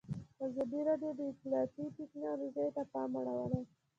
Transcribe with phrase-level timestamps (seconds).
[0.45, 3.61] ازادي راډیو د اطلاعاتی تکنالوژي ته پام اړولی.